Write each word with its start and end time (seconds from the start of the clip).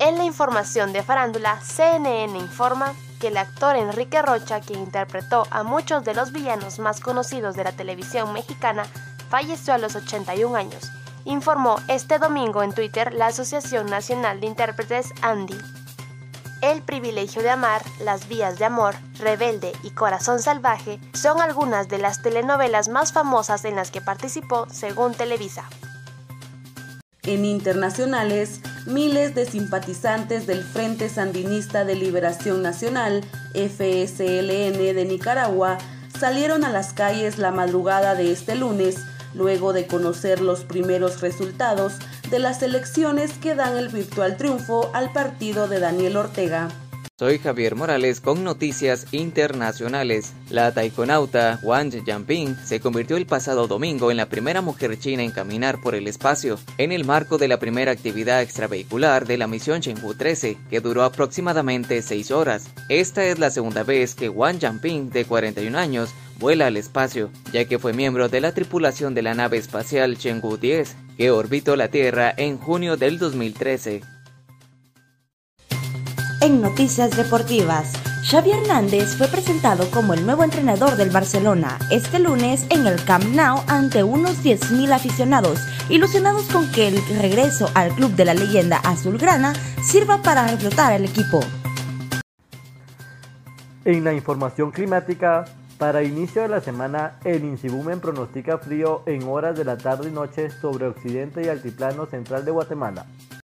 En 0.00 0.16
la 0.16 0.24
información 0.24 0.94
de 0.94 1.02
farándula, 1.02 1.60
CNN 1.60 2.38
informa 2.38 2.94
que 3.20 3.28
el 3.28 3.36
actor 3.36 3.76
Enrique 3.76 4.22
Rocha, 4.22 4.60
quien 4.60 4.80
interpretó 4.80 5.46
a 5.50 5.62
muchos 5.62 6.04
de 6.04 6.14
los 6.14 6.32
villanos 6.32 6.78
más 6.78 7.00
conocidos 7.00 7.54
de 7.54 7.64
la 7.64 7.72
televisión 7.72 8.32
mexicana, 8.32 8.86
falleció 9.28 9.74
a 9.74 9.78
los 9.78 9.94
81 9.96 10.56
años, 10.56 10.90
informó 11.26 11.76
este 11.86 12.18
domingo 12.18 12.62
en 12.62 12.72
Twitter 12.72 13.12
la 13.12 13.26
Asociación 13.26 13.90
Nacional 13.90 14.40
de 14.40 14.46
Intérpretes 14.46 15.12
Andy. 15.20 15.58
El 16.62 16.80
privilegio 16.80 17.42
de 17.42 17.50
amar, 17.50 17.82
Las 18.00 18.26
vías 18.26 18.58
de 18.58 18.64
amor, 18.64 18.94
Rebelde 19.18 19.72
y 19.82 19.90
Corazón 19.90 20.40
salvaje 20.40 20.98
son 21.12 21.42
algunas 21.42 21.88
de 21.88 21.98
las 21.98 22.22
telenovelas 22.22 22.88
más 22.88 23.12
famosas 23.12 23.66
en 23.66 23.76
las 23.76 23.90
que 23.90 24.00
participó 24.00 24.66
según 24.70 25.12
Televisa. 25.12 25.68
En 27.30 27.44
internacionales, 27.44 28.60
miles 28.86 29.36
de 29.36 29.46
simpatizantes 29.46 30.48
del 30.48 30.64
Frente 30.64 31.08
Sandinista 31.08 31.84
de 31.84 31.94
Liberación 31.94 32.60
Nacional, 32.60 33.22
FSLN 33.54 34.76
de 34.96 35.04
Nicaragua, 35.08 35.78
salieron 36.18 36.64
a 36.64 36.70
las 36.70 36.92
calles 36.92 37.38
la 37.38 37.52
madrugada 37.52 38.16
de 38.16 38.32
este 38.32 38.56
lunes, 38.56 38.96
luego 39.32 39.72
de 39.72 39.86
conocer 39.86 40.40
los 40.40 40.64
primeros 40.64 41.20
resultados 41.20 41.92
de 42.30 42.40
las 42.40 42.64
elecciones 42.64 43.34
que 43.34 43.54
dan 43.54 43.76
el 43.76 43.90
virtual 43.90 44.36
triunfo 44.36 44.90
al 44.92 45.12
partido 45.12 45.68
de 45.68 45.78
Daniel 45.78 46.16
Ortega. 46.16 46.68
Soy 47.20 47.38
Javier 47.38 47.76
Morales 47.76 48.18
con 48.18 48.44
noticias 48.44 49.06
internacionales. 49.12 50.32
La 50.48 50.72
taikonauta 50.72 51.60
Wang 51.62 52.02
Yanping 52.02 52.56
se 52.64 52.80
convirtió 52.80 53.18
el 53.18 53.26
pasado 53.26 53.66
domingo 53.68 54.10
en 54.10 54.16
la 54.16 54.30
primera 54.30 54.62
mujer 54.62 54.98
china 54.98 55.22
en 55.22 55.30
caminar 55.30 55.82
por 55.82 55.94
el 55.94 56.08
espacio, 56.08 56.58
en 56.78 56.92
el 56.92 57.04
marco 57.04 57.36
de 57.36 57.46
la 57.46 57.58
primera 57.58 57.92
actividad 57.92 58.40
extravehicular 58.40 59.26
de 59.26 59.36
la 59.36 59.48
misión 59.48 59.82
Chengdu 59.82 60.14
13, 60.14 60.56
que 60.70 60.80
duró 60.80 61.02
aproximadamente 61.02 62.00
6 62.00 62.30
horas. 62.30 62.70
Esta 62.88 63.26
es 63.26 63.38
la 63.38 63.50
segunda 63.50 63.82
vez 63.82 64.14
que 64.14 64.30
Wang 64.30 64.58
Yanping, 64.58 65.10
de 65.10 65.26
41 65.26 65.76
años, 65.76 66.14
vuela 66.38 66.68
al 66.68 66.78
espacio, 66.78 67.30
ya 67.52 67.66
que 67.66 67.78
fue 67.78 67.92
miembro 67.92 68.30
de 68.30 68.40
la 68.40 68.54
tripulación 68.54 69.12
de 69.12 69.20
la 69.20 69.34
nave 69.34 69.58
espacial 69.58 70.16
Chengdu 70.16 70.56
10, 70.56 70.96
que 71.18 71.30
orbitó 71.30 71.76
la 71.76 71.88
Tierra 71.88 72.32
en 72.34 72.56
junio 72.56 72.96
del 72.96 73.18
2013. 73.18 74.19
En 76.42 76.62
Noticias 76.62 77.14
Deportivas, 77.18 77.92
Xavi 78.24 78.52
Hernández 78.52 79.14
fue 79.18 79.28
presentado 79.28 79.90
como 79.90 80.14
el 80.14 80.24
nuevo 80.24 80.42
entrenador 80.42 80.96
del 80.96 81.10
Barcelona 81.10 81.78
este 81.90 82.18
lunes 82.18 82.64
en 82.70 82.86
el 82.86 83.04
Camp 83.04 83.24
Nou 83.34 83.62
ante 83.68 84.02
unos 84.04 84.42
10.000 84.42 84.90
aficionados, 84.90 85.60
ilusionados 85.90 86.44
con 86.44 86.72
que 86.72 86.88
el 86.88 86.96
regreso 87.20 87.68
al 87.74 87.90
club 87.90 88.12
de 88.12 88.24
la 88.24 88.32
leyenda 88.32 88.78
azulgrana 88.78 89.52
sirva 89.82 90.22
para 90.22 90.46
reflotar 90.46 90.94
el 90.94 91.04
equipo. 91.04 91.40
En 93.84 94.02
la 94.02 94.14
información 94.14 94.70
climática, 94.70 95.44
para 95.76 96.02
inicio 96.02 96.40
de 96.40 96.48
la 96.48 96.62
semana, 96.62 97.18
el 97.24 97.44
Insibumen 97.44 98.00
pronostica 98.00 98.56
frío 98.56 99.02
en 99.04 99.24
horas 99.24 99.58
de 99.58 99.66
la 99.66 99.76
tarde 99.76 100.08
y 100.08 100.12
noche 100.12 100.48
sobre 100.48 100.86
occidente 100.86 101.42
y 101.42 101.48
altiplano 101.48 102.06
central 102.06 102.46
de 102.46 102.50
Guatemala. 102.50 103.04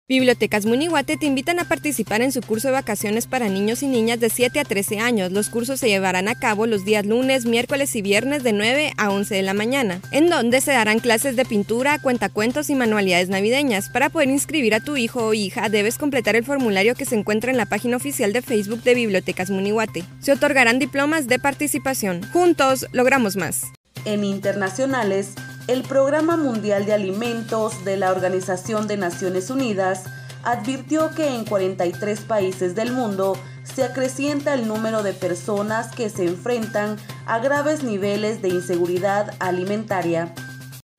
Bibliotecas 0.09 0.65
Munihuate 0.65 1.15
te 1.15 1.25
invitan 1.25 1.59
a 1.59 1.63
participar 1.63 2.21
en 2.21 2.33
su 2.33 2.41
curso 2.41 2.67
de 2.67 2.73
vacaciones 2.73 3.25
para 3.25 3.47
niños 3.47 3.83
y 3.83 3.87
niñas 3.87 4.19
de 4.19 4.29
7 4.29 4.59
a 4.59 4.65
13 4.65 4.99
años. 4.99 5.31
Los 5.31 5.47
cursos 5.47 5.79
se 5.79 5.87
llevarán 5.87 6.27
a 6.27 6.35
cabo 6.35 6.67
los 6.67 6.83
días 6.83 7.05
lunes, 7.05 7.45
miércoles 7.45 7.95
y 7.95 8.01
viernes 8.01 8.43
de 8.43 8.51
9 8.51 8.91
a 8.97 9.11
11 9.11 9.33
de 9.33 9.41
la 9.43 9.53
mañana, 9.53 10.01
en 10.11 10.29
donde 10.29 10.59
se 10.59 10.73
darán 10.73 10.99
clases 10.99 11.37
de 11.37 11.45
pintura, 11.45 11.99
cuentacuentos 11.99 12.69
y 12.69 12.75
manualidades 12.75 13.29
navideñas. 13.29 13.87
Para 13.87 14.09
poder 14.09 14.29
inscribir 14.29 14.75
a 14.75 14.83
tu 14.83 14.97
hijo 14.97 15.25
o 15.25 15.33
hija, 15.33 15.69
debes 15.69 15.97
completar 15.97 16.35
el 16.35 16.43
formulario 16.43 16.95
que 16.95 17.05
se 17.05 17.15
encuentra 17.15 17.51
en 17.51 17.57
la 17.57 17.65
página 17.65 17.95
oficial 17.95 18.33
de 18.33 18.41
Facebook 18.41 18.83
de 18.83 18.95
Bibliotecas 18.95 19.51
Munihuate. 19.51 20.03
Se 20.19 20.33
otorgarán 20.33 20.79
diplomas 20.79 21.27
de 21.27 21.39
participación. 21.39 22.29
Juntos 22.33 22.87
logramos 22.91 23.37
más. 23.37 23.71
En 24.03 24.25
internacionales, 24.25 25.35
el 25.67 25.83
Programa 25.83 26.35
Mundial 26.35 26.85
de 26.85 26.93
Alimentos 26.93 27.85
de 27.85 27.95
la 27.97 28.11
Organización 28.11 28.87
de 28.87 28.97
Naciones 28.97 29.49
Unidas 29.49 30.03
advirtió 30.43 31.11
que 31.11 31.35
en 31.35 31.45
43 31.45 32.19
países 32.21 32.75
del 32.75 32.91
mundo 32.91 33.37
se 33.63 33.85
acrecienta 33.85 34.53
el 34.53 34.67
número 34.67 35.03
de 35.03 35.13
personas 35.13 35.95
que 35.95 36.09
se 36.09 36.25
enfrentan 36.25 36.97
a 37.25 37.39
graves 37.39 37.83
niveles 37.83 38.41
de 38.41 38.49
inseguridad 38.49 39.33
alimentaria. 39.39 40.33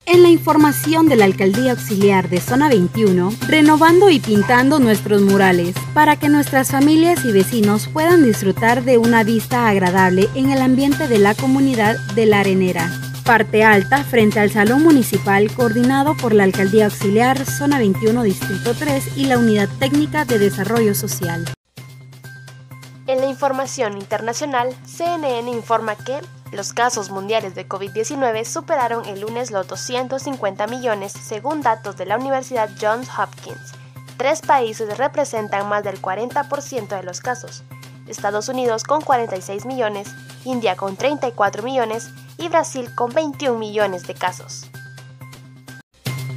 En 0.07 0.23
la 0.23 0.29
información 0.29 1.09
de 1.09 1.15
la 1.15 1.25
Alcaldía 1.25 1.71
Auxiliar 1.71 2.29
de 2.29 2.39
Zona 2.39 2.69
21, 2.69 3.33
renovando 3.47 4.09
y 4.09 4.19
pintando 4.19 4.79
nuestros 4.79 5.21
murales 5.21 5.75
para 5.93 6.15
que 6.15 6.29
nuestras 6.29 6.71
familias 6.71 7.23
y 7.25 7.31
vecinos 7.31 7.87
puedan 7.87 8.23
disfrutar 8.23 8.83
de 8.83 8.97
una 8.97 9.23
vista 9.23 9.67
agradable 9.67 10.27
en 10.35 10.51
el 10.51 10.61
ambiente 10.61 11.07
de 11.07 11.19
la 11.19 11.33
comunidad 11.35 11.97
de 12.13 12.25
La 12.27 12.39
Arenera 12.39 13.04
parte 13.25 13.63
alta 13.63 14.03
frente 14.03 14.39
al 14.39 14.51
Salón 14.51 14.83
Municipal 14.83 15.51
coordinado 15.51 16.15
por 16.15 16.31
la 16.31 16.43
Alcaldía 16.43 16.85
Auxiliar 16.85 17.43
Zona 17.43 17.79
21 17.79 18.21
Distrito 18.21 18.75
3 18.75 19.17
y 19.17 19.25
la 19.25 19.39
Unidad 19.39 19.67
Técnica 19.79 20.25
de 20.25 20.37
Desarrollo 20.37 20.93
Social. 20.93 21.43
En 23.07 23.19
la 23.19 23.25
información 23.25 23.97
internacional, 23.97 24.75
CNN 24.85 25.49
informa 25.49 25.95
que 25.95 26.19
los 26.51 26.73
casos 26.73 27.09
mundiales 27.09 27.55
de 27.55 27.67
COVID-19 27.67 28.45
superaron 28.45 29.05
el 29.05 29.21
lunes 29.21 29.49
los 29.49 29.67
250 29.67 30.67
millones 30.67 31.11
según 31.11 31.61
datos 31.61 31.97
de 31.97 32.05
la 32.05 32.17
Universidad 32.17 32.69
Johns 32.79 33.09
Hopkins. 33.17 33.73
Tres 34.17 34.41
países 34.41 34.99
representan 34.99 35.67
más 35.67 35.83
del 35.83 35.99
40% 35.99 36.95
de 36.95 37.03
los 37.03 37.21
casos. 37.21 37.63
Estados 38.07 38.49
Unidos 38.49 38.83
con 38.83 39.01
46 39.01 39.65
millones, 39.65 40.09
India 40.45 40.75
con 40.75 40.95
34 40.95 41.63
millones 41.63 42.11
y 42.37 42.49
Brasil 42.49 42.89
con 42.95 43.13
21 43.13 43.57
millones 43.57 44.07
de 44.07 44.13
casos. 44.13 44.69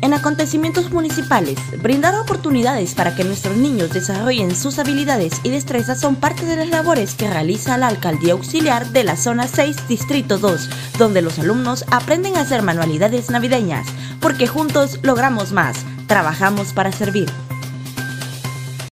En 0.00 0.14
acontecimientos 0.14 0.90
municipales, 0.92 1.58
brindar 1.82 2.14
oportunidades 2.14 2.94
para 2.94 3.16
que 3.16 3.24
nuestros 3.24 3.56
niños 3.56 3.92
desarrollen 3.92 4.54
sus 4.54 4.78
habilidades 4.78 5.40
y 5.42 5.50
destrezas 5.50 6.00
son 6.00 6.14
parte 6.14 6.46
de 6.46 6.56
las 6.56 6.68
labores 6.68 7.14
que 7.14 7.28
realiza 7.28 7.76
la 7.78 7.88
Alcaldía 7.88 8.34
Auxiliar 8.34 8.86
de 8.90 9.02
la 9.02 9.16
Zona 9.16 9.48
6, 9.48 9.88
Distrito 9.88 10.38
2, 10.38 10.70
donde 10.98 11.20
los 11.20 11.40
alumnos 11.40 11.84
aprenden 11.90 12.36
a 12.36 12.42
hacer 12.42 12.62
manualidades 12.62 13.28
navideñas, 13.30 13.88
porque 14.20 14.46
juntos 14.46 15.00
logramos 15.02 15.50
más, 15.52 15.84
trabajamos 16.06 16.72
para 16.72 16.92
servir. 16.92 17.28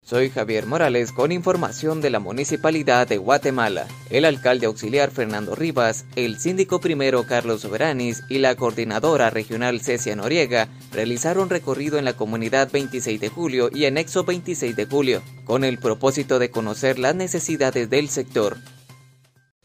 Soy 0.06 0.30
Javier 0.30 0.66
Morales 0.66 1.14
con 1.14 1.31
información 1.31 2.02
de 2.02 2.09
la 2.09 2.19
Municipalidad 2.19 3.08
de 3.08 3.18
Guatemala. 3.18 3.88
El 4.09 4.25
alcalde 4.25 4.66
auxiliar 4.66 5.12
Fernando 5.12 5.56
Rivas, 5.56 6.03
el 6.18 6.40
síndico 6.40 6.81
primero 6.81 7.25
Carlos 7.25 7.62
Soberanis 7.62 8.22
y 8.28 8.40
la 8.40 8.56
coordinadora 8.56 9.30
regional 9.30 9.80
Cecia 9.80 10.18
Noriega 10.18 10.68
realizaron 10.92 11.50
recorrido 11.50 11.97
en 11.97 12.03
la 12.03 12.18
comunidad 12.18 12.69
26 12.69 13.22
de 13.22 13.30
julio 13.30 13.69
y 13.74 13.86
anexo 13.86 14.25
26 14.25 14.75
de 14.75 14.86
julio, 14.86 15.24
con 15.46 15.63
el 15.63 15.78
propósito 15.78 16.38
de 16.38 16.52
conocer 16.52 17.00
las 17.00 17.16
necesidades 17.16 17.90
del 17.90 18.09
sector. 18.09 18.58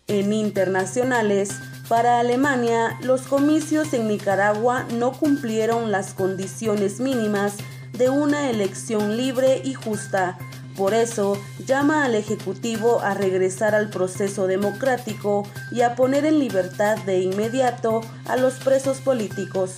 En 0.06 0.32
internacionales, 0.32 1.50
para 1.88 2.20
Alemania, 2.20 2.96
los 3.02 3.22
comicios 3.22 3.92
en 3.92 4.06
Nicaragua 4.06 4.86
no 4.94 5.12
cumplieron 5.12 5.90
las 5.90 6.14
condiciones 6.14 7.00
mínimas 7.00 7.56
de 7.98 8.08
una 8.08 8.48
elección 8.48 9.16
libre 9.16 9.60
y 9.64 9.74
justa. 9.74 10.38
Por 10.76 10.94
eso, 10.94 11.36
llama 11.66 12.04
al 12.04 12.14
Ejecutivo 12.14 13.00
a 13.00 13.12
regresar 13.12 13.74
al 13.74 13.90
proceso 13.90 14.46
democrático 14.46 15.42
y 15.72 15.82
a 15.82 15.96
poner 15.96 16.24
en 16.24 16.38
libertad 16.38 16.96
de 16.98 17.20
inmediato 17.20 18.00
a 18.26 18.36
los 18.36 18.54
presos 18.54 18.98
políticos. 18.98 19.74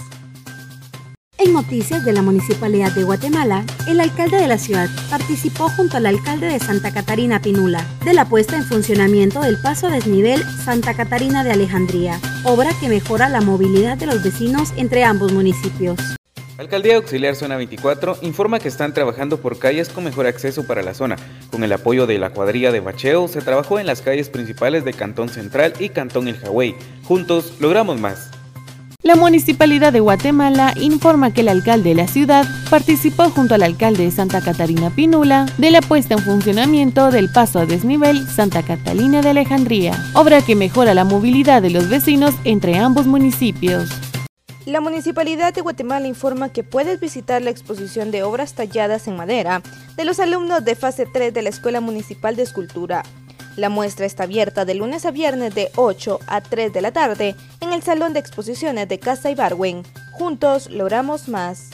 En 1.39 1.55
noticias 1.55 2.05
de 2.05 2.13
la 2.13 2.21
Municipalidad 2.21 2.93
de 2.93 3.05
Guatemala, 3.05 3.65
el 3.89 3.99
alcalde 3.99 4.37
de 4.37 4.47
la 4.47 4.59
ciudad 4.59 4.91
participó 5.09 5.71
junto 5.71 5.97
al 5.97 6.05
alcalde 6.05 6.49
de 6.49 6.59
Santa 6.59 6.93
Catarina 6.93 7.41
Pinula 7.41 7.83
de 8.05 8.13
la 8.13 8.27
puesta 8.27 8.59
en 8.59 8.65
funcionamiento 8.65 9.41
del 9.41 9.57
paso 9.63 9.87
a 9.87 9.91
desnivel 9.91 10.45
Santa 10.63 10.93
Catarina 10.93 11.43
de 11.43 11.53
Alejandría, 11.53 12.21
obra 12.45 12.73
que 12.79 12.91
mejora 12.91 13.31
la 13.31 13.41
movilidad 13.41 13.97
de 13.97 14.05
los 14.05 14.23
vecinos 14.23 14.75
entre 14.77 15.03
ambos 15.05 15.33
municipios. 15.33 15.99
Alcaldía 16.61 16.97
Auxiliar 16.97 17.37
Zona 17.37 17.57
24 17.57 18.19
informa 18.21 18.59
que 18.59 18.69
están 18.69 18.93
trabajando 18.93 19.41
por 19.41 19.59
calles 19.59 19.89
con 19.89 20.05
mejor 20.05 20.27
acceso 20.27 20.67
para 20.67 20.83
la 20.83 20.93
zona. 20.93 21.17
Con 21.51 21.65
el 21.65 21.73
apoyo 21.73 22.07
de 22.07 22.19
la 22.19 22.35
cuadrilla 22.35 22.71
de 22.71 22.81
bacheo, 22.81 23.29
se 23.29 23.41
trabajó 23.41 23.79
en 23.79 23.87
las 23.87 24.03
calles 24.03 24.29
principales 24.29 24.85
de 24.85 24.93
Cantón 24.93 25.31
Central 25.31 25.73
y 25.79 25.89
Cantón 25.89 26.29
El 26.29 26.37
Hawái. 26.37 26.77
Juntos 27.05 27.55
logramos 27.61 27.99
más. 27.99 28.31
La 29.03 29.17
Municipalidad 29.17 29.95
de 29.95 30.01
Guatemala 30.01 30.75
informa 30.79 31.33
que 31.33 31.41
el 31.41 31.49
alcalde 31.49 31.89
de 31.89 31.95
la 31.95 32.07
ciudad 32.07 32.45
participó 32.69 33.31
junto 33.31 33.55
al 33.55 33.63
alcalde 33.63 34.05
de 34.05 34.11
Santa 34.11 34.43
Catarina 34.43 34.91
Pinula 34.91 35.47
de 35.57 35.71
la 35.71 35.81
puesta 35.81 36.13
en 36.13 36.21
funcionamiento 36.21 37.11
del 37.11 37.33
paso 37.33 37.61
a 37.61 37.65
desnivel 37.65 38.29
Santa 38.29 38.63
Catalina 38.63 39.23
de 39.23 39.31
Alejandría, 39.31 39.99
obra 40.13 40.43
que 40.43 40.57
mejora 40.57 40.93
la 40.93 41.05
movilidad 41.05 41.63
de 41.63 41.71
los 41.71 41.89
vecinos 41.89 42.35
entre 42.45 42.77
ambos 42.77 43.07
municipios. 43.07 43.89
La 44.67 44.83
Municipalidad 44.83 45.55
de 45.55 45.63
Guatemala 45.63 46.07
informa 46.07 46.53
que 46.53 46.63
puedes 46.63 47.01
visitar 47.01 47.41
la 47.41 47.49
exposición 47.49 48.11
de 48.11 48.23
obras 48.23 48.53
talladas 48.53 49.09
en 49.09 49.17
madera 49.17 49.63
de 49.97 50.05
los 50.05 50.21
alumnos 50.21 50.63
de 50.67 50.75
fase 50.75 51.07
3 51.07 51.33
de 51.33 51.41
la 51.41 51.49
Escuela 51.49 51.81
Municipal 51.81 52.37
de 52.37 52.43
Escultura. 52.43 53.03
La 53.57 53.71
muestra 53.71 54.05
está 54.05 54.25
abierta 54.25 54.67
de 54.67 54.75
lunes 54.75 55.07
a 55.07 55.13
viernes 55.13 55.55
de 55.55 55.71
8 55.77 56.21
a 56.27 56.43
3 56.43 56.75
de 56.75 56.83
la 56.83 56.93
tarde 56.93 57.35
en 57.63 57.73
el 57.73 57.83
Salón 57.83 58.13
de 58.13 58.21
Exposiciones 58.21 58.87
de 58.87 58.99
Casa 58.99 59.31
Ibarwen. 59.31 59.83
Juntos 60.13 60.69
logramos 60.69 61.29
más. 61.29 61.71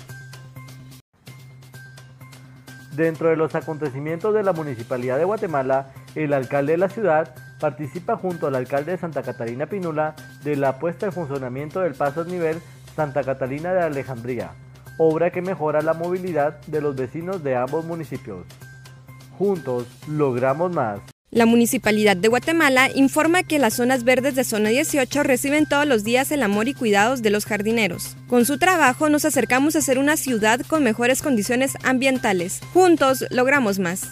Dentro 2.92 3.28
de 3.30 3.36
los 3.36 3.56
acontecimientos 3.56 4.32
de 4.32 4.44
la 4.44 4.52
Municipalidad 4.52 5.18
de 5.18 5.24
Guatemala, 5.24 5.88
el 6.14 6.32
alcalde 6.32 6.72
de 6.72 6.78
la 6.78 6.88
ciudad 6.88 7.34
participa 7.58 8.16
junto 8.16 8.46
al 8.46 8.54
alcalde 8.54 8.92
de 8.92 8.98
Santa 8.98 9.22
Catarina 9.22 9.66
Pinula 9.66 10.14
de 10.44 10.56
la 10.56 10.78
puesta 10.78 11.06
en 11.06 11.12
funcionamiento 11.12 11.80
del 11.80 11.94
paso 11.94 12.24
nivel 12.24 12.60
Santa 12.96 13.22
Catalina 13.22 13.74
de 13.74 13.82
Alejandría, 13.82 14.52
obra 14.96 15.30
que 15.30 15.42
mejora 15.42 15.82
la 15.82 15.92
movilidad 15.92 16.58
de 16.66 16.80
los 16.80 16.96
vecinos 16.96 17.44
de 17.44 17.54
ambos 17.54 17.84
municipios. 17.84 18.46
Juntos 19.38 19.86
logramos 20.08 20.72
más. 20.72 21.00
La 21.30 21.44
Municipalidad 21.44 22.16
de 22.16 22.28
Guatemala 22.28 22.88
informa 22.94 23.42
que 23.42 23.58
las 23.58 23.74
zonas 23.74 24.04
verdes 24.04 24.34
de 24.34 24.44
zona 24.44 24.70
18 24.70 25.22
reciben 25.24 25.66
todos 25.66 25.86
los 25.86 26.04
días 26.04 26.30
el 26.30 26.42
amor 26.42 26.68
y 26.68 26.74
cuidados 26.74 27.20
de 27.20 27.28
los 27.28 27.44
jardineros. 27.44 28.16
Con 28.28 28.46
su 28.46 28.58
trabajo 28.58 29.10
nos 29.10 29.26
acercamos 29.26 29.76
a 29.76 29.82
ser 29.82 29.98
una 29.98 30.16
ciudad 30.16 30.60
con 30.60 30.82
mejores 30.82 31.20
condiciones 31.20 31.74
ambientales. 31.82 32.60
Juntos 32.72 33.26
logramos 33.30 33.78
más. 33.78 34.08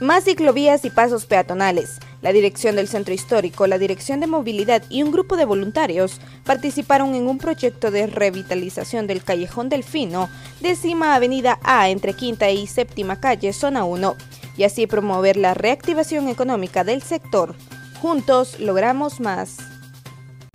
Más 0.00 0.24
ciclovías 0.24 0.84
y 0.84 0.90
pasos 0.90 1.26
peatonales. 1.26 2.00
La 2.22 2.32
dirección 2.32 2.76
del 2.76 2.88
centro 2.88 3.14
histórico, 3.14 3.66
la 3.66 3.78
dirección 3.78 4.20
de 4.20 4.26
movilidad 4.26 4.82
y 4.88 5.02
un 5.02 5.12
grupo 5.12 5.36
de 5.36 5.44
voluntarios 5.44 6.20
participaron 6.44 7.14
en 7.14 7.26
un 7.26 7.38
proyecto 7.38 7.90
de 7.90 8.06
revitalización 8.06 9.06
del 9.06 9.22
Callejón 9.22 9.68
Delfino, 9.68 10.28
décima 10.60 11.14
avenida 11.14 11.58
A 11.62 11.90
entre 11.90 12.14
quinta 12.14 12.50
y 12.50 12.66
séptima 12.66 13.20
calle, 13.20 13.52
zona 13.52 13.84
1, 13.84 14.16
y 14.56 14.64
así 14.64 14.86
promover 14.86 15.36
la 15.36 15.54
reactivación 15.54 16.28
económica 16.28 16.84
del 16.84 17.02
sector. 17.02 17.54
Juntos 18.00 18.58
logramos 18.60 19.20
más. 19.20 19.75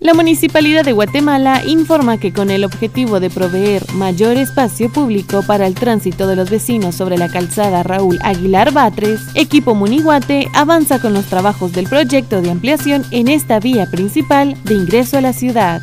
La 0.02 0.14
Municipalidad 0.14 0.84
de 0.84 0.90
Guatemala 0.90 1.62
informa 1.64 2.18
que 2.18 2.32
con 2.32 2.50
el 2.50 2.64
objetivo 2.64 3.20
de 3.20 3.30
proveer 3.30 3.88
mayor 3.92 4.36
espacio 4.36 4.92
público 4.92 5.44
para 5.46 5.64
el 5.68 5.76
tránsito 5.76 6.26
de 6.26 6.34
los 6.34 6.50
vecinos 6.50 6.96
sobre 6.96 7.16
la 7.16 7.28
calzada 7.28 7.84
Raúl 7.84 8.18
Aguilar 8.24 8.72
Batres, 8.72 9.20
Equipo 9.36 9.76
Muniguate 9.76 10.48
avanza 10.54 11.00
con 11.00 11.14
los 11.14 11.26
trabajos 11.26 11.72
del 11.72 11.88
proyecto 11.88 12.42
de 12.42 12.50
ampliación 12.50 13.04
en 13.12 13.28
esta 13.28 13.60
vía 13.60 13.86
principal 13.92 14.60
de 14.64 14.74
ingreso 14.74 15.18
a 15.18 15.20
la 15.20 15.32
ciudad. 15.32 15.82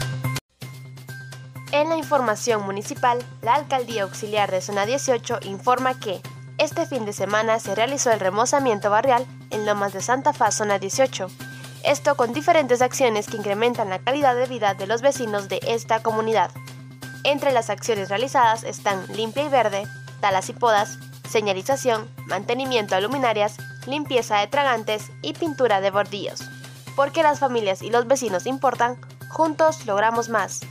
En 1.71 1.87
la 1.87 1.95
información 1.95 2.65
municipal, 2.65 3.19
la 3.41 3.53
Alcaldía 3.53 4.03
Auxiliar 4.03 4.51
de 4.51 4.59
Zona 4.59 4.85
18 4.85 5.39
informa 5.43 5.97
que 5.97 6.19
este 6.57 6.85
fin 6.85 7.05
de 7.05 7.13
semana 7.13 7.57
se 7.59 7.73
realizó 7.73 8.11
el 8.11 8.19
remozamiento 8.19 8.89
barrial 8.89 9.25
en 9.49 9.65
Lomas 9.65 9.93
de 9.93 10.01
Santa 10.01 10.33
Fa, 10.33 10.51
Zona 10.51 10.77
18 10.77 11.29
esto 11.83 12.15
con 12.15 12.33
diferentes 12.33 12.81
acciones 12.81 13.27
que 13.27 13.37
incrementan 13.37 13.89
la 13.89 13.99
calidad 13.99 14.35
de 14.35 14.47
vida 14.47 14.73
de 14.73 14.87
los 14.87 15.01
vecinos 15.01 15.49
de 15.49 15.59
esta 15.67 16.01
comunidad. 16.01 16.51
Entre 17.23 17.51
las 17.51 17.69
acciones 17.69 18.09
realizadas 18.09 18.63
están 18.63 19.05
limpia 19.13 19.43
y 19.43 19.49
verde, 19.49 19.87
talas 20.19 20.49
y 20.49 20.53
podas, 20.53 20.97
señalización, 21.29 22.09
mantenimiento 22.27 22.95
de 22.95 23.01
luminarias, 23.01 23.57
limpieza 23.85 24.37
de 24.37 24.47
tragantes 24.47 25.11
y 25.21 25.33
pintura 25.33 25.81
de 25.81 25.91
bordillos. 25.91 26.41
Porque 26.95 27.23
las 27.23 27.39
familias 27.39 27.81
y 27.81 27.89
los 27.89 28.07
vecinos 28.07 28.45
importan, 28.45 28.97
juntos 29.29 29.85
logramos 29.85 30.29
más. 30.29 30.61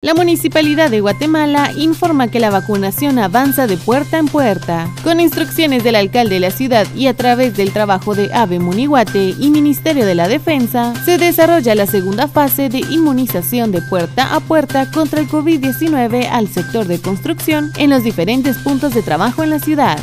La 0.00 0.14
Municipalidad 0.14 0.92
de 0.92 1.00
Guatemala 1.00 1.72
informa 1.76 2.28
que 2.28 2.38
la 2.38 2.50
vacunación 2.50 3.18
avanza 3.18 3.66
de 3.66 3.76
puerta 3.76 4.18
en 4.18 4.26
puerta. 4.26 4.88
Con 5.02 5.18
instrucciones 5.18 5.82
del 5.82 5.96
alcalde 5.96 6.36
de 6.36 6.40
la 6.40 6.52
ciudad 6.52 6.86
y 6.94 7.08
a 7.08 7.16
través 7.16 7.56
del 7.56 7.72
trabajo 7.72 8.14
de 8.14 8.32
AVE 8.32 8.60
Muniguate 8.60 9.34
y 9.36 9.50
Ministerio 9.50 10.06
de 10.06 10.14
la 10.14 10.28
Defensa, 10.28 10.94
se 11.04 11.18
desarrolla 11.18 11.74
la 11.74 11.86
segunda 11.86 12.28
fase 12.28 12.68
de 12.68 12.78
inmunización 12.78 13.72
de 13.72 13.82
puerta 13.82 14.36
a 14.36 14.38
puerta 14.38 14.88
contra 14.88 15.20
el 15.20 15.26
COVID-19 15.26 16.28
al 16.30 16.46
sector 16.46 16.86
de 16.86 17.00
construcción 17.00 17.72
en 17.76 17.90
los 17.90 18.04
diferentes 18.04 18.56
puntos 18.58 18.94
de 18.94 19.02
trabajo 19.02 19.42
en 19.42 19.50
la 19.50 19.58
ciudad 19.58 19.98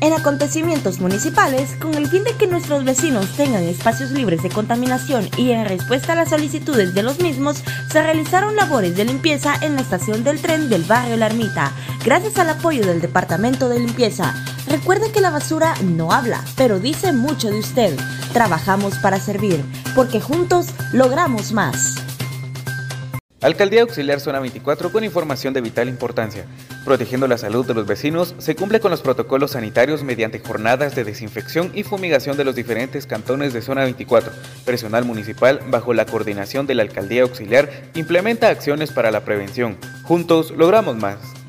en 0.00 0.12
acontecimientos 0.12 1.00
municipales 1.00 1.76
con 1.80 1.94
el 1.94 2.08
fin 2.08 2.24
de 2.24 2.32
que 2.34 2.46
nuestros 2.46 2.84
vecinos 2.84 3.36
tengan 3.36 3.62
espacios 3.64 4.10
libres 4.10 4.42
de 4.42 4.48
contaminación 4.48 5.28
y 5.36 5.50
en 5.52 5.66
respuesta 5.66 6.12
a 6.12 6.16
las 6.16 6.30
solicitudes 6.30 6.94
de 6.94 7.02
los 7.02 7.20
mismos, 7.20 7.62
se 7.90 8.02
realizaron 8.02 8.56
labores 8.56 8.96
de 8.96 9.04
limpieza 9.04 9.54
en 9.62 9.74
la 9.74 9.82
estación 9.82 10.24
del 10.24 10.40
tren 10.40 10.68
del 10.68 10.84
barrio 10.84 11.16
La 11.16 11.26
Ermita, 11.26 11.72
gracias 12.04 12.38
al 12.38 12.50
apoyo 12.50 12.86
del 12.86 13.00
Departamento 13.00 13.68
de 13.68 13.80
Limpieza. 13.80 14.34
Recuerde 14.68 15.12
que 15.12 15.20
la 15.20 15.30
basura 15.30 15.74
no 15.82 16.12
habla, 16.12 16.44
pero 16.56 16.78
dice 16.78 17.12
mucho 17.12 17.50
de 17.50 17.58
usted. 17.58 17.96
Trabajamos 18.32 18.96
para 18.98 19.18
servir, 19.18 19.64
porque 19.94 20.20
juntos 20.20 20.68
logramos 20.92 21.52
más. 21.52 21.96
Alcaldía 23.42 23.82
Auxiliar 23.82 24.20
Zona 24.20 24.38
24 24.38 24.92
con 24.92 25.02
información 25.02 25.54
de 25.54 25.62
vital 25.62 25.88
importancia. 25.88 26.44
Protegiendo 26.90 27.28
la 27.28 27.38
salud 27.38 27.64
de 27.64 27.72
los 27.72 27.86
vecinos, 27.86 28.34
se 28.38 28.56
cumple 28.56 28.80
con 28.80 28.90
los 28.90 29.00
protocolos 29.00 29.52
sanitarios 29.52 30.02
mediante 30.02 30.40
jornadas 30.40 30.96
de 30.96 31.04
desinfección 31.04 31.70
y 31.72 31.84
fumigación 31.84 32.36
de 32.36 32.42
los 32.42 32.56
diferentes 32.56 33.06
cantones 33.06 33.52
de 33.52 33.62
Zona 33.62 33.84
24. 33.84 34.32
Personal 34.64 35.04
municipal, 35.04 35.60
bajo 35.68 35.94
la 35.94 36.04
coordinación 36.04 36.66
de 36.66 36.74
la 36.74 36.82
Alcaldía 36.82 37.22
Auxiliar, 37.22 37.70
implementa 37.94 38.48
acciones 38.48 38.90
para 38.90 39.12
la 39.12 39.24
prevención. 39.24 39.78
Juntos 40.02 40.50
logramos 40.50 40.96
más. 40.96 41.39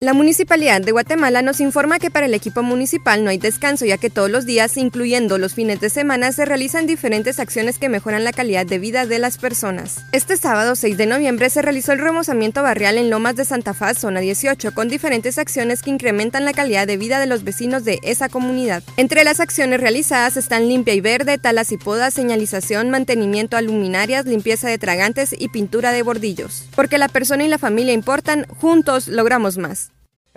La 0.00 0.12
Municipalidad 0.12 0.80
de 0.80 0.92
Guatemala 0.92 1.42
nos 1.42 1.58
informa 1.58 1.98
que 1.98 2.08
para 2.08 2.26
el 2.26 2.34
equipo 2.34 2.62
municipal 2.62 3.24
no 3.24 3.30
hay 3.30 3.38
descanso 3.38 3.84
ya 3.84 3.98
que 3.98 4.10
todos 4.10 4.30
los 4.30 4.46
días, 4.46 4.76
incluyendo 4.76 5.38
los 5.38 5.54
fines 5.54 5.80
de 5.80 5.90
semana, 5.90 6.30
se 6.30 6.44
realizan 6.44 6.86
diferentes 6.86 7.40
acciones 7.40 7.80
que 7.80 7.88
mejoran 7.88 8.22
la 8.22 8.32
calidad 8.32 8.64
de 8.64 8.78
vida 8.78 9.06
de 9.06 9.18
las 9.18 9.38
personas. 9.38 10.04
Este 10.12 10.36
sábado 10.36 10.76
6 10.76 10.96
de 10.96 11.06
noviembre 11.06 11.50
se 11.50 11.62
realizó 11.62 11.90
el 11.90 11.98
remozamiento 11.98 12.62
barrial 12.62 12.96
en 12.96 13.10
Lomas 13.10 13.34
de 13.34 13.44
Santa 13.44 13.74
Fa, 13.74 13.92
zona 13.92 14.20
18, 14.20 14.72
con 14.72 14.88
diferentes 14.88 15.36
acciones 15.36 15.82
que 15.82 15.90
incrementan 15.90 16.44
la 16.44 16.52
calidad 16.52 16.86
de 16.86 16.96
vida 16.96 17.18
de 17.18 17.26
los 17.26 17.42
vecinos 17.42 17.84
de 17.84 17.98
esa 18.04 18.28
comunidad. 18.28 18.84
Entre 18.98 19.24
las 19.24 19.40
acciones 19.40 19.80
realizadas 19.80 20.36
están 20.36 20.68
limpia 20.68 20.94
y 20.94 21.00
verde, 21.00 21.38
talas 21.38 21.72
y 21.72 21.76
podas, 21.76 22.14
señalización, 22.14 22.88
mantenimiento 22.90 23.56
a 23.56 23.62
luminarias, 23.62 24.26
limpieza 24.26 24.68
de 24.68 24.78
tragantes 24.78 25.34
y 25.36 25.48
pintura 25.48 25.90
de 25.90 26.02
bordillos. 26.02 26.66
Porque 26.76 26.98
la 26.98 27.08
persona 27.08 27.42
y 27.42 27.48
la 27.48 27.58
familia 27.58 27.94
importan, 27.94 28.46
juntos 28.60 29.08
logramos 29.08 29.58
más. 29.58 29.87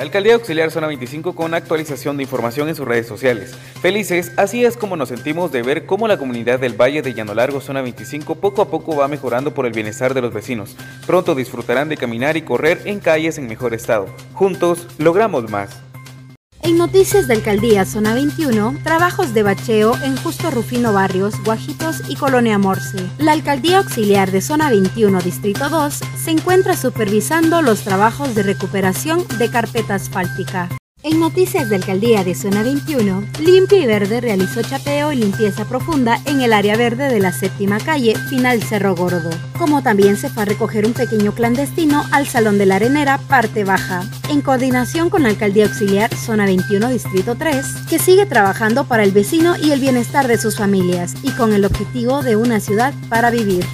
Alcaldía 0.01 0.33
Auxiliar 0.33 0.71
Zona 0.71 0.87
25 0.87 1.35
con 1.35 1.53
actualización 1.53 2.17
de 2.17 2.23
información 2.23 2.67
en 2.67 2.75
sus 2.75 2.87
redes 2.87 3.05
sociales. 3.05 3.53
Felices, 3.83 4.31
así 4.35 4.65
es 4.65 4.75
como 4.75 4.95
nos 4.95 5.09
sentimos 5.09 5.51
de 5.51 5.61
ver 5.61 5.85
cómo 5.85 6.07
la 6.07 6.17
comunidad 6.17 6.59
del 6.59 6.73
Valle 6.73 7.03
de 7.03 7.13
Llano 7.13 7.35
Largo 7.35 7.61
Zona 7.61 7.83
25 7.83 8.33
poco 8.33 8.63
a 8.63 8.71
poco 8.71 8.95
va 8.95 9.07
mejorando 9.07 9.53
por 9.53 9.67
el 9.67 9.73
bienestar 9.73 10.15
de 10.15 10.21
los 10.21 10.33
vecinos. 10.33 10.75
Pronto 11.05 11.35
disfrutarán 11.35 11.87
de 11.87 11.97
caminar 11.97 12.35
y 12.35 12.41
correr 12.41 12.81
en 12.85 12.99
calles 12.99 13.37
en 13.37 13.47
mejor 13.47 13.75
estado. 13.75 14.07
Juntos 14.33 14.87
logramos 14.97 15.51
más. 15.51 15.90
En 16.63 16.77
noticias 16.77 17.27
de 17.27 17.33
Alcaldía 17.33 17.85
Zona 17.85 18.13
21, 18.13 18.75
trabajos 18.83 19.33
de 19.33 19.41
bacheo 19.41 19.95
en 20.03 20.15
Justo 20.17 20.51
Rufino 20.51 20.93
Barrios, 20.93 21.33
Guajitos 21.43 22.03
y 22.07 22.15
Colonia 22.15 22.59
Morse. 22.59 23.03
La 23.17 23.31
Alcaldía 23.31 23.79
Auxiliar 23.79 24.29
de 24.31 24.41
Zona 24.41 24.69
21, 24.69 25.21
Distrito 25.21 25.69
2, 25.69 25.99
se 26.23 26.31
encuentra 26.31 26.77
supervisando 26.77 27.63
los 27.63 27.81
trabajos 27.81 28.35
de 28.35 28.43
recuperación 28.43 29.25
de 29.39 29.49
carpeta 29.49 29.95
asfáltica. 29.95 30.69
En 31.03 31.19
noticias 31.19 31.67
de 31.67 31.77
Alcaldía 31.77 32.23
de 32.23 32.35
Zona 32.35 32.61
21, 32.61 33.23
Limpia 33.39 33.79
y 33.79 33.87
Verde 33.87 34.21
realizó 34.21 34.61
chapeo 34.61 35.11
y 35.11 35.15
limpieza 35.15 35.65
profunda 35.65 36.21
en 36.25 36.41
el 36.41 36.53
área 36.53 36.77
verde 36.77 37.09
de 37.09 37.19
la 37.19 37.31
séptima 37.31 37.79
calle, 37.79 38.15
final 38.29 38.61
Cerro 38.61 38.95
Gordo, 38.95 39.31
como 39.57 39.81
también 39.81 40.15
se 40.15 40.29
fue 40.29 40.43
a 40.43 40.45
recoger 40.45 40.85
un 40.85 40.93
pequeño 40.93 41.31
clandestino 41.31 42.05
al 42.11 42.27
Salón 42.27 42.59
de 42.59 42.67
la 42.67 42.75
Arenera, 42.75 43.17
parte 43.17 43.63
baja, 43.63 44.03
en 44.29 44.41
coordinación 44.41 45.09
con 45.09 45.23
la 45.23 45.29
Alcaldía 45.29 45.65
Auxiliar 45.65 46.13
Zona 46.15 46.45
21, 46.45 46.89
Distrito 46.89 47.33
3, 47.33 47.65
que 47.89 47.97
sigue 47.97 48.27
trabajando 48.27 48.85
para 48.85 49.03
el 49.03 49.11
vecino 49.11 49.57
y 49.57 49.71
el 49.71 49.79
bienestar 49.79 50.27
de 50.27 50.37
sus 50.37 50.57
familias 50.57 51.15
y 51.23 51.31
con 51.31 51.51
el 51.53 51.65
objetivo 51.65 52.21
de 52.21 52.35
una 52.35 52.59
ciudad 52.59 52.93
para 53.09 53.31
vivir. 53.31 53.65